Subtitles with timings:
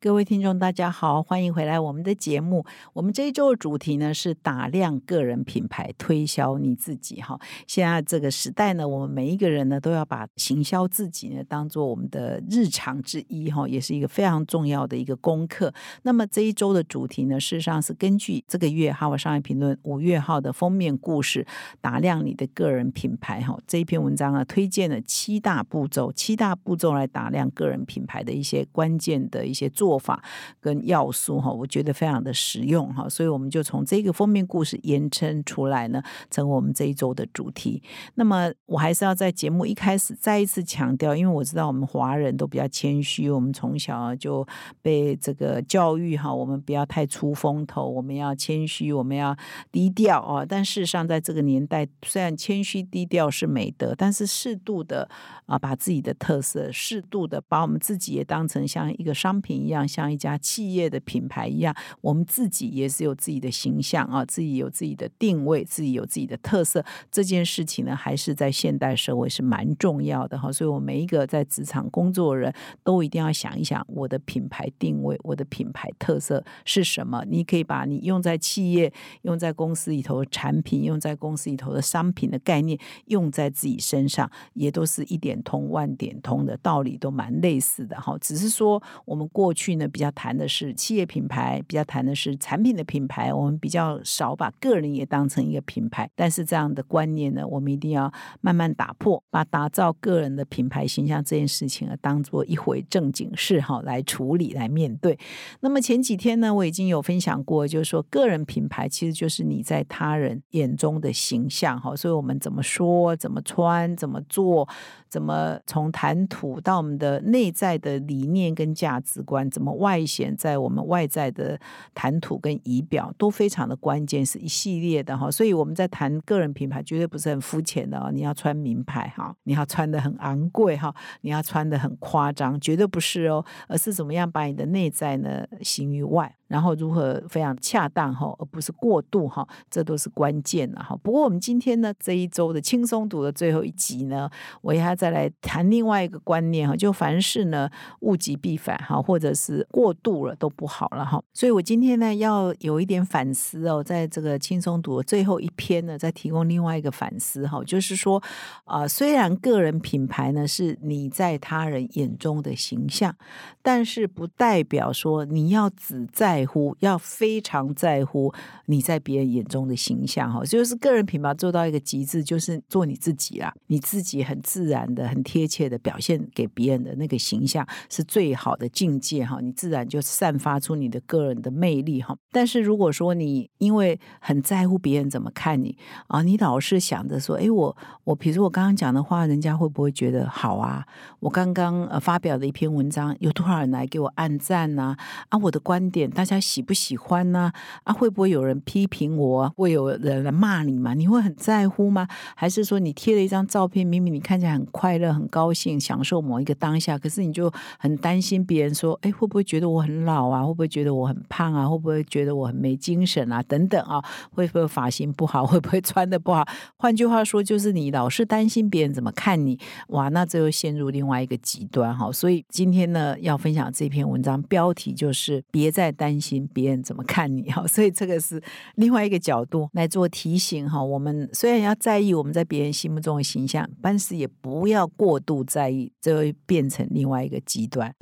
[0.00, 2.64] 各位听众，大家好，欢迎回来我们的节目。
[2.92, 7.20] 我们这一周的主题呢是打量个人品牌，推销你自己。
[7.20, 7.36] 哈，
[7.66, 13.50] 现在这个时代呢，我们每一个人呢都要把行销自己呢当做我们的日常之一。
[13.50, 15.74] 哈，也是一个非常重要的一个功课。
[16.04, 21.44] 那么这一周的主题呢，事实上是根据这个月《哈佛商业评论》五月号的封面故事
[21.82, 23.40] “打量你的个人品牌”。
[23.42, 29.87] 哈，这一篇文章啊，推荐了七大步骤，七大步骤来打量个人品牌的一些关键的一些做。
[29.88, 30.22] 做法
[30.60, 37.82] 跟要素哈，我觉得非常的实用哈，所以我们就从这个封面故事延伸出来呢，成为我们这一周的主题。
[38.16, 44.46] 那么我还是要在节目一开始再一次强调，因为我知道我们华人都比较谦虚，我们从小就
[44.82, 49.34] 被这个教育哈，我们不要太出风头，我们要谦虚，我们要
[49.72, 50.44] 低调啊。
[50.46, 55.08] 但事实上，在这个年代，虽然谦虚低调是美德，但是适度的
[55.46, 59.77] 啊，把自己的特色，适度的把我们自己也当成像一个商品一样。
[59.86, 66.84] 像一家企业的品牌一样，我们自己也是有自己的形象啊，自己有自己的定位，自己有自己的特色。
[67.10, 70.50] 这件事情呢，还是在现代社会是蛮重要的哈。
[70.50, 77.22] 所以，我每一个在职场工作的人都一定要想一想，我的品牌定位，我的品牌特色是什么？
[77.28, 88.16] 你可以把你用在企业、用在公司里头的产品、用在公司里头的商品的概念，用在自己身上，也都是一点通万点通的道理，都蛮类似的哈。
[88.20, 89.67] 只是说，我们过去。
[89.68, 93.30] 去呢，比较谈的是企业品牌，比较谈的是产品的品牌。
[93.34, 98.10] 我们比较少把个人也当成一个品牌，但是这样的观念呢，我们一定要
[98.40, 105.18] 慢慢打破，把打造个人的品牌形象这件事情啊，当做一回正经事哈来处理来面对。
[105.60, 111.94] 那么前几天呢，我已经有分享过，就是说个人品牌其实就是你在他人眼中的形象哈。
[111.94, 114.66] 所以我们怎么说、怎么穿、怎么做、
[115.10, 119.50] 怎么从谈吐到我们的内在的理念跟价值观。
[119.58, 121.58] 怎么外显在我们外在的
[121.92, 125.28] 谈吐跟仪表都非常的关键，是一系列的哈。
[125.28, 128.08] 所以我们在谈个人品牌，绝对不是很肤浅的哦。
[128.12, 136.37] 你要穿名牌哈，你要穿的很昂贵哈，你要穿的很夸张，绝对不是哦，而是怎么样把你的内在呢形于外。
[136.48, 140.96] 然后如何非常恰当哈，而不是过度哈，这都是关键的哈。
[141.02, 144.28] 不过我们今天呢这一周的轻松读的最后一集呢，
[144.62, 147.70] 我要再来谈另外一个观念哈，就凡事呢
[148.00, 151.22] 物极必反哈，或者是过度了都不好了哈。
[151.32, 158.22] 所以我今天呢要有一点反思哦，在这个轻松读的最后一篇呢，再提供另外一个反思哈，就是说
[158.64, 163.14] 啊，虽然个人品牌呢是你在他人眼中的形象，
[163.62, 168.32] 但是不代表说你要只在在乎要非常在乎
[168.66, 182.16] 你在别人眼中的形象哈，就是个人品牌做到一个极致，就是做你自己啦，你自己很自然的、很贴切的表现给别人的那个形象是最好的境界哈，你自然就散发出你的个人的魅力哈。
[182.30, 185.76] 但是如果说你因为很在乎别人怎么看你
[186.06, 190.86] 啊，你老是想着说，哎，我我，比如我刚刚讲的话，人家会不会觉得好啊？
[191.18, 194.96] 我刚刚呃发表的一篇文章，有多少人来给我按赞呢？
[195.30, 196.27] 啊，我的观点，但。
[196.28, 197.50] 家喜不喜欢呢？
[197.84, 199.48] 啊，会不会有人批评我？
[199.56, 200.92] 会有人来骂你吗？
[200.92, 202.06] 你会很在乎吗？
[202.36, 210.44] 还是说你贴了一张照片，明明你看起来很快乐、很高兴、享受某一个当下，可是你就很担心别人说，哎，会不会觉得我很老啊？
[210.44, 211.66] 会不会觉得我很胖啊？
[211.66, 213.42] 会不会觉得我很没精神啊？
[213.44, 215.46] 等等啊，会不会发型不好？
[215.48, 216.44] 会不会穿的不好？
[216.76, 222.12] 换句话说，就是你老是担心别人怎么看你，哇，那这又陷入另外一个极端哈。
[222.12, 226.17] 所以今天呢，要分享这篇文章，标题就是别再担。
[226.20, 228.42] 心别人怎么看你哈，所以这个是
[228.76, 230.82] 另外一个角度来做提醒哈。
[230.82, 237.92] 我们虽然要在意我们在别人心目中的形象，但是也不要过度在意，这会变成另外一个极端。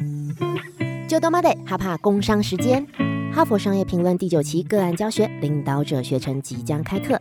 [1.08, 2.84] 就多妈的哈怕工商时间，
[3.32, 7.20] 哈佛商业评论第九期个案教学领导者学程即将开课。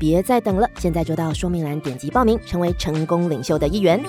[0.00, 4.02] 别再等了，现在就到说明栏点击报名，成为成功领袖的一员。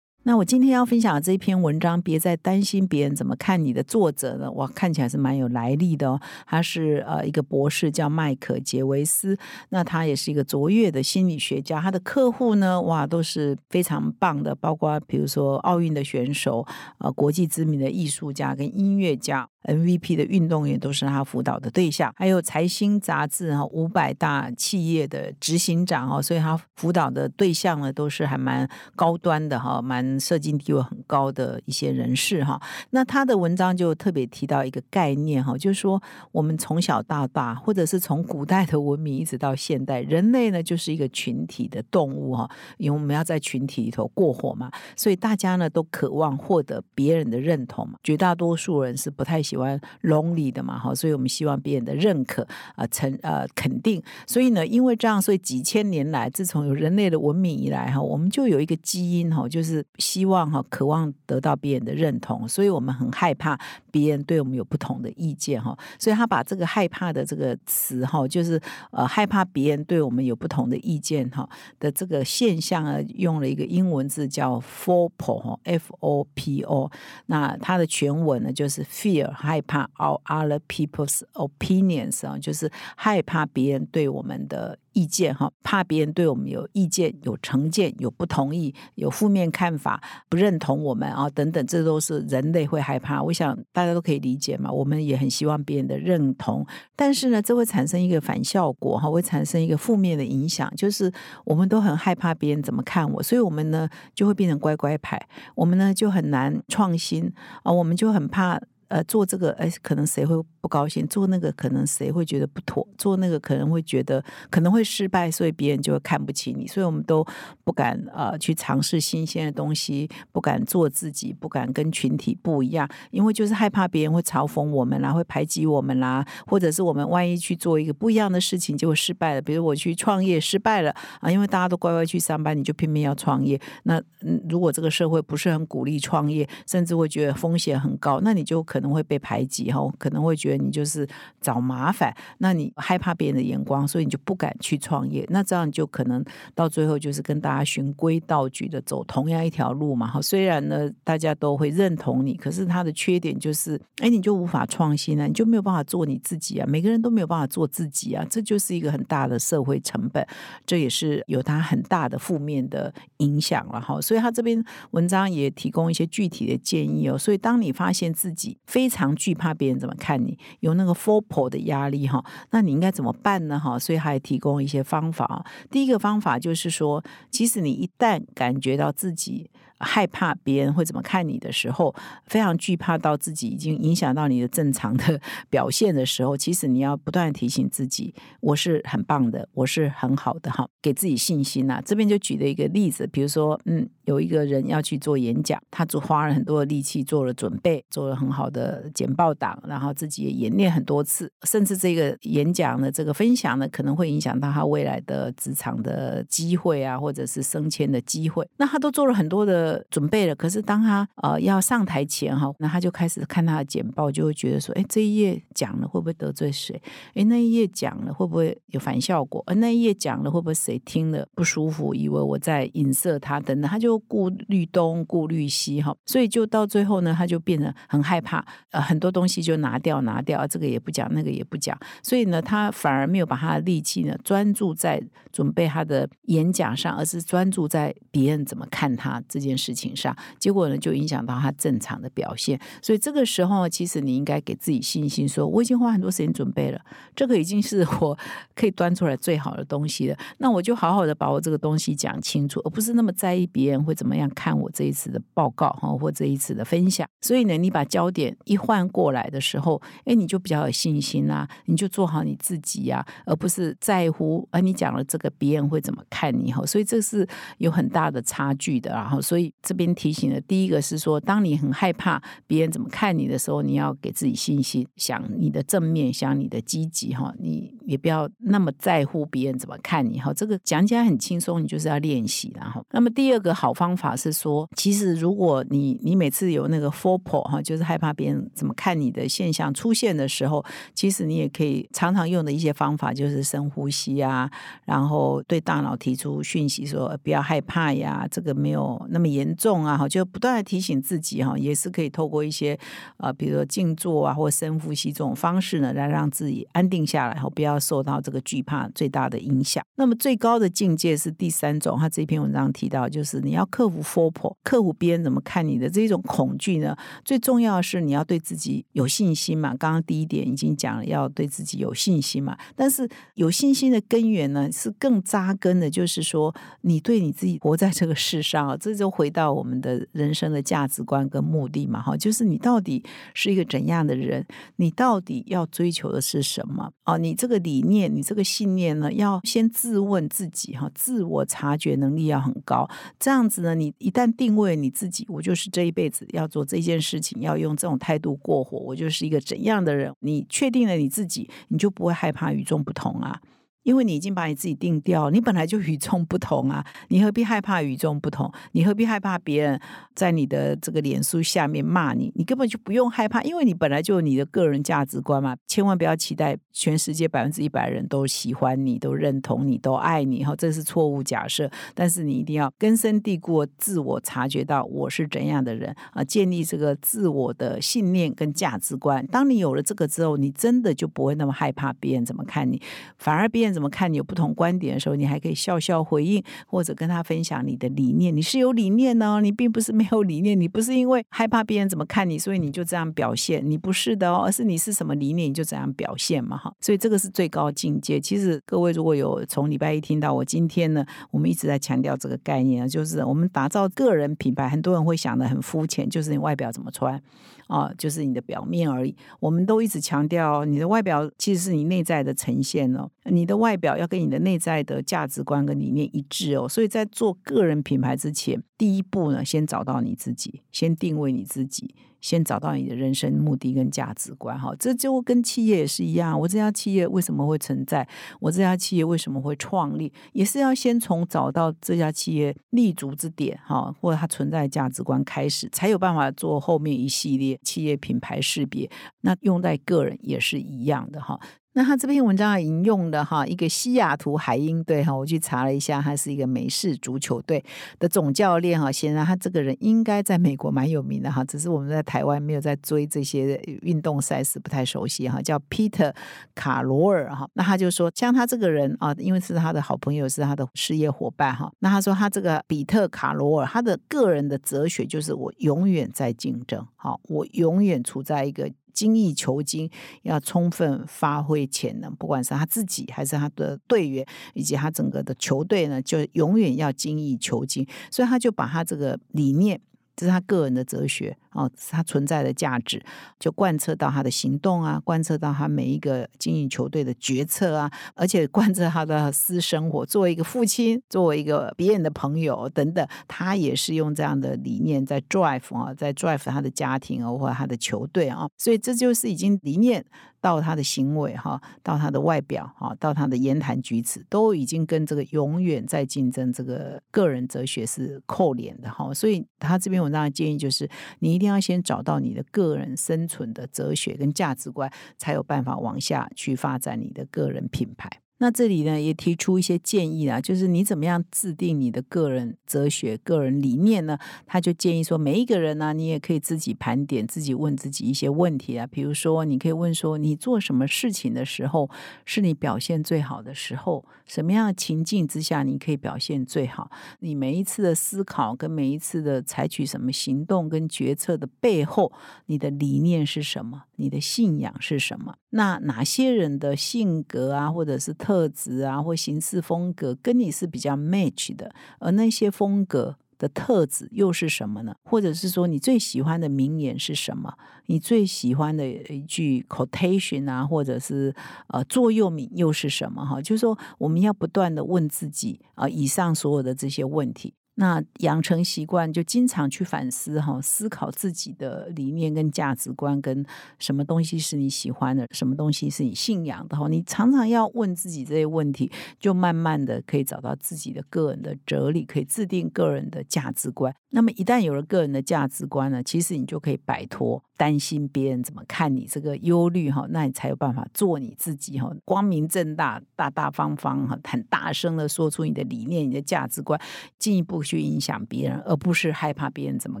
[0.26, 4.50] 那我今天要分享的这一篇文章，别再担心别人怎么看你的作者呢？
[4.52, 6.20] 哇，看起来是蛮有来历的哦。
[6.46, 9.38] 他是呃一个博士，叫麦克杰维斯。
[9.70, 11.80] 那他也是一个卓越的心理学家。
[11.80, 16.66] 他的客户呢，哇，都是非常棒的，包括比如说奥运的选手，
[16.98, 19.48] 呃，国际知名的艺术家跟音乐家。
[19.64, 32.60] MVP 的运动员都是他辅导的对象，还有财新杂志哈五百大企业的执行长哦，所以他辅导的对象呢都是还蛮高端的哈，蛮社经地位很高的一些人士哈。
[32.90, 42.46] 那他的文章就特别提到一个概念哈，就是说我们从小到大，或者是从古代的文明一直到现代，人类呢就是一个群体的动物哈，
[42.76, 49.53] 因为我们要在群体里头过活嘛，所以大家呢都渴望获得别人的认同嘛，绝大多数人是不太喜。
[49.54, 54.02] 喜欢 lonely 的嘛，哈，所以我们希望别人的认可啊，成呃肯定。
[54.26, 63.56] 所以呢，因为这样，所以几千年来，自从有人类的文明以来，哈，我们就有一个基因，哈，就是希望哈，渴望得到别人的认同，所以我们很害怕
[63.92, 65.78] 别人对我们有不同的意见，哈。
[66.00, 68.60] 所以他把这个害怕的这个词，哈，就是
[68.90, 71.48] 呃害怕别人对我们有不同的意见，哈
[71.78, 76.90] 的这个现象啊，用了一个英文字叫 fopo f O P O。
[77.26, 79.30] 那它的全文呢，就是 fear。
[79.44, 84.78] 害怕 all other people's opinions 啊，就是害怕别人对我们的。
[84.94, 93.20] 意见哈，怕别人对我们有意见、有成见、有不同意、有负面看法、不认同我们啊等等，这都是人类会害怕。
[93.20, 96.64] 我想大家都可以理解嘛，我们也很希望别人的认同，
[96.94, 101.12] 但是呢，这会产生一个反效果哈，会产生一个负面的影响，就是
[101.44, 105.20] 我们都很害怕别人怎么看我，所以我们呢就会变成乖乖牌，
[105.56, 107.28] 我们呢就很难创新
[107.64, 108.60] 啊，我们就很怕
[108.94, 110.36] 呃做这个，哎，可能谁会。
[110.64, 116.66] 不高兴做那个，可能谁会觉得不妥；做那个可能会觉得可能会失败，所以别人就会看不起你。
[116.66, 117.22] 所以我们都
[117.64, 129.42] 不敢呃去尝试新鲜的东西，不敢做自己，不敢跟群体不一样，因为就是害怕别人会嘲讽我们啦，会排挤我们啦，或者是我们万一去做一个不一样的事情，结果失败了。
[129.42, 130.90] 比如我去创业失败了
[131.20, 133.60] 啊，因为大家都乖乖去上班，你就偏偏要创业。
[133.82, 134.02] 那
[134.48, 140.53] 如果这个社会不是很鼓励创业，甚至会觉得风险很高，那你就可能会被排挤哈，可能会觉得。
[140.56, 141.06] 你就是
[141.40, 145.26] 找麻烦，那你害怕别人的眼光，所以你就不敢去创业。
[145.30, 146.24] 那这样就可能
[146.54, 150.06] 到最后就是跟大家循规蹈矩的走同样一条路嘛。
[150.06, 156.66] 哈，虽然呢大家都会认同你，可是他的缺点就是，哎，你就无法创新啊，你就没有办法做你自己啊。
[156.66, 160.26] 每个人都没有办法做自己啊，这就是一个很大的社会成本，
[160.66, 164.00] 这也是有它很大的负面的影响了哈。
[164.00, 164.62] 所以他这边
[164.92, 167.16] 文章也提供一些具体的建议哦。
[167.16, 170.38] 所以当你发现自己非常惧怕别人怎么看你。
[170.60, 173.58] 有那个 f o p o 的压力哈，那你应该怎么办呢？
[173.58, 175.44] 哈，所以还提供一些方法。
[175.70, 179.50] 第一个方法就是说，其实你一旦感觉到自己。
[179.78, 181.94] 害怕别人会怎么看你的时候，
[182.26, 191.82] 非常惧怕到自己已经影响到你的正常的表现的时候， 其实你要不断提醒自己，我是很棒的，我是很好的哈，给自己信心呐。
[191.84, 208.48] 这边就举了一个例子，比如说，嗯，有一个人要去做演讲，他就花了很多的力气做了准备，做了很好的简报档，然后自己也演练很多次，甚至这个演讲的这个分享呢，可能会影响到他未来的职场的机会啊，或者是升迁的机会。
[208.56, 209.63] 那他都做了很多的。
[209.90, 216.80] 准备了，可是当他呃要上台前哈，那他就开始看他的简报，就会觉得说，哎，这一页讲了会不会得罪谁？
[217.14, 219.42] 哎，那一页讲了会不会有反效果？
[219.46, 235.02] 而那一页讲了会不会谁听了不舒服，以为我在影射他等等，他就顾虑东顾虑西哈，所以就到最后呢，他就变得很害怕，呃，很多东西就拿掉拿掉，这个也不讲，那个也不讲，所以呢，他反而没有把他的力气呢专注在
[235.32, 239.53] 准备他的演讲上，而是专注在别人怎么看他这件。
[239.56, 242.58] 事情上，结果呢就影响到他正常的表现。
[242.82, 246.80] 所以这个时候，其实你应该给自己信心，说我已经花很多时间准备了，
[247.14, 248.18] 这个已经是我
[248.54, 250.16] 可以端出来最好的东西了。
[250.38, 257.06] 那我就好好的把我这个东西讲清楚，而不是那么在意别人会怎么样看我这一次的报告哈，或这一次的分享。
[257.22, 266.64] 所以呢，你把焦点一换过来的时候，哎，你就比较有信心啦，你就做好你自己呀，而不是在乎啊，你讲了这个别人会怎么看你哈。
[266.66, 267.26] 所以这是
[267.58, 269.43] 有很大的差距的，然后所以。
[269.62, 277.34] 这边提醒的第一个是说，当你很害怕别人怎么看你的时候，你要给自己信心，想你的正面，想你的积极哈。
[277.38, 280.32] 你也不要那么在乎别人怎么看你哈。
[280.32, 282.84] 这个讲起来很轻松，你就是要练习然后。
[282.90, 290.64] 那么第二个好方法是说，其实如果你你每次有那个 f o r p o 哈，就是害怕别人怎么看你的现象出现的时候，
[290.94, 294.50] 其实你也可以常常用的一些方法，就是深呼吸啊，
[294.84, 302.78] 然后对大脑提出讯息说不要害怕呀，这个没有那么严重啊，哈，就不断的提醒自己哈，也是可以透过一些
[303.18, 309.84] 呃，比如说静坐啊，或深呼吸这种方式呢，来让自己安定下来，后不要要受到这个惧怕最大的影响。
[309.96, 316.96] 那么最高的境界是第三种，他这篇文章提到，就是你要克服 f o r p o 克服别人怎么看你的这种恐惧呢？
[317.24, 319.74] 最重要是你要对自己有信心嘛。
[319.76, 322.56] 刚刚第一点已经讲了，要对自己有信心嘛。
[322.76, 332.00] 但是有信心的根源呢，是更扎根的，就是说你对你自己活在这个世上啊，这就回到我们的人生的价值观跟目的嘛。
[332.00, 333.02] 哈，就是你到底
[333.34, 334.46] 是一个怎样的人？
[334.76, 336.90] 你到底要追求的是什么？
[337.04, 342.88] 哦，你这个理念，你这个信念呢，要先自问自己哈，自我察觉能力要很高。
[343.18, 350.14] 这样子呢，你一旦定位你自己，我就是这一辈子要做这件事情，要用这种态度过活，我就是一个怎样的人？
[350.20, 353.40] 你确定了你自己，你就不会害怕与众不同啊。
[353.84, 356.84] 因为你已经把你自己定掉，你本来就与众不同啊！
[357.08, 358.50] 你何必害怕与众不同？
[358.72, 359.78] 你何必害怕别人
[360.14, 362.32] 在你的这个脸书下面骂你？
[362.34, 365.54] 你根本就不用害怕，因为你本来就有你的个人价值观嘛！
[365.66, 371.70] 千万不要期待全世界百分之一百人都喜欢你、都认同你、都爱你哈，这是错误假设。
[371.94, 379.26] 但是你一定要根深蒂固、自我察觉到我是怎样的人啊，建立这个自我的信念跟价值观。
[379.26, 382.80] 当你有了这个之后，你真的就不会那么害怕别人怎么看你，
[383.18, 383.73] 反而别人。
[383.74, 388.34] 怎么看你有不同观点的时候，你还可以笑笑回应，或者跟他分享你的理念。
[388.34, 390.58] 你是有理念呢，你并不是没有理念。
[390.58, 393.62] 你不是因为害怕别人怎么看你，所以你就这样表现。
[393.68, 396.72] 你不是的哦，而是你是什么理念，你就怎样表现嘛，哈。
[396.80, 398.20] 所以这个是最高境界。
[398.20, 407.20] 其实各位如果有从礼拜一听到我今天呢，我们一直在强调这个概念啊，就是我们打造个人品牌，很多人会想的很肤浅，就是你外表怎么穿。
[407.66, 409.14] 啊，就是你的表面而已。
[409.40, 413.10] 我们都一直强调，你的外表其实是你内在的呈现哦。
[413.24, 416.68] 你的外表要跟你的内在的价值观跟理念一致哦。
[416.68, 421.94] 所以在做个人品牌之前，第一步呢，先找到你自己，先定位你自己。
[422.24, 426.40] 先找到你的人生目的跟价值观，哈，这就跟企业也是一样。
[426.40, 428.08] 我这家企业为什么会存在？
[428.40, 430.10] 我这家企业为什么会创立？
[430.32, 438.90] 也是要先从找到这家企业立足之点，哈，或者它存在价值观开始，才有办法做后面一系列企业品牌识别。
[439.20, 441.38] 那用在个人也是一样的，哈。
[441.76, 447.62] 那他这篇文章引用的哈一个西雅图海鹰队哈，我去查了一下，他是一个美式足球队
[447.98, 448.92] 的总教练哈。
[448.92, 455.42] 显然他这个人应该在美国蛮有名的哈，只是我们在台湾没有在追这些运动赛事，不太熟悉哈。
[455.42, 456.14] 叫彼得
[456.54, 461.72] 卡罗尔哈，那他就说，像他这个人啊，因为是他的好朋友，是他的事业伙伴哈。
[461.80, 468.70] 那他说他这个比特卡罗尔，他的个人的哲学就是我永远在竞争，好，我永远处在一个。
[468.94, 469.90] 精益求精，
[470.22, 474.24] 要充分发挥潜能，不管是他自己还是他的队员，
[474.54, 477.86] 以及他整个的球队呢，就永远要精益求精。
[478.10, 479.78] 所以他就把他这个理念。
[480.16, 483.02] 这是他个人的哲学哦，他存在的价值
[483.40, 490.04] 就贯彻到他的行动啊，贯彻到他每一个经营球队的决策啊，而且贯彻他的私生活。
[490.04, 498.48] 作为一个父亲，作为一个别人的朋友等等，他也是用这样的理念在 drive 啊，在 drive 他的家庭啊，或者他的球队啊。
[498.58, 500.04] 所以这就是已经理念。
[500.40, 509.10] 到他的行为哈，到他的外表哈，到他的言谈举止，都已经跟这个永远在竞争这个个人哲学是扣连的哈。
[509.14, 510.86] 所以他这篇文章的建议就是，
[511.20, 518.23] 你一定定要先找到你的个人生存的哲学跟价值观，才有办法往下去发展你的个人品牌。
[518.38, 524.18] 那这里呢，也提出一些建议啊，就是你怎么样制定你的个人哲学、个人理念呢？
[524.44, 528.86] 他就建议说，每一个人呢，你也可以自己盘点，自己问自己一些问题啊。
[528.86, 531.88] 比如说，你可以问说，你做什么事情的时候
[532.24, 534.04] 是你表现最好的时候？
[534.26, 536.90] 什么样的情境之下你可以表现最好？
[537.20, 542.10] 你每一次的思考跟每一次的采取什么行动跟决策的背后，
[542.46, 543.84] 你的理念是什么？
[543.96, 545.36] 你的信仰是什么？
[545.50, 551.70] 那哪些人的性格啊，或者是特质啊，或行事风格跟你是比较 match 的？
[551.98, 554.94] 而那些风格的特质又是什么呢？
[555.04, 557.52] 或者是说你最喜欢的名言是什么？
[557.86, 561.34] 你最喜欢的一句 quotation 啊，或者是
[561.66, 563.22] 呃座右铭又是什么？
[563.26, 567.52] 哈，就是说我们要不断的问自己啊，以上所有的这些问题。
[567.76, 573.44] 那养成习惯，就经常去反思哈，思考自己的理念跟价值观，跟
[573.80, 576.86] 什么东西是你喜欢的，什么东西是你信仰的哈。
[576.88, 583.92] 你常常要问自己这些问题，就慢慢的可以找到自己的个人的哲理，可以制定个人的价值观。
[584.10, 596.80] 那么一旦有了个人的价值观呢，其实你就可以摆脱担心别人怎么看你这个忧虑哈，那你才有办法做你自己哈，光明正大、大大方方哈，很大声的说出你的理念、你的价值观，
[597.18, 597.63] 进一步。
[597.64, 600.00] 去影响别人，而不是害怕别人怎么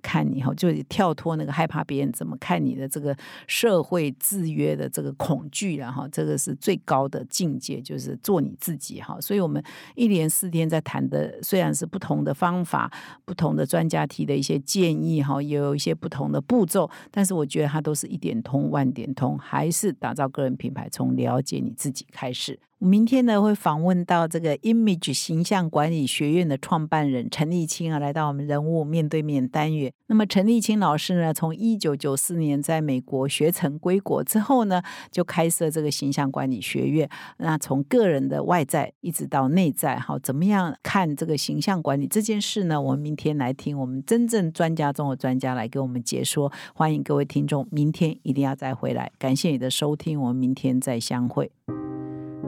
[0.00, 3.16] 看你哈，就跳脱那个害怕别人怎么看你的这个
[3.46, 9.18] 社会制约的这个恐惧然后这个是最高的境界，就是做你自己哈。
[9.20, 9.62] 所以，我们
[9.94, 12.92] 一连四天在谈的，虽然是不同的方法、
[13.24, 22.58] 不同的专家提的一些建议哈，也有一些不同的步骤，但是我觉得它都是一点通万点通，还是打造个人品牌，从了解你自己开始。
[22.84, 29.92] 明天呢，会访问到这个 Image 形象管理学院的创办人陈立清啊，来到我们人物面对面单元。
[30.08, 37.08] 那么陈立清老师呢，从一九九四年在美国学成归国之后呢，就开设这个形象管理学院。
[37.38, 42.82] 那从个人的外在一直到内在，好，怎么样看这个形象管理这件事呢？
[42.82, 46.52] 我们明天来听我们真正专家中的专家来给我们解说。
[46.74, 49.12] 欢迎各位听众，明天一定要再回来。
[49.20, 51.52] 感谢你的收听，我们明天再相会。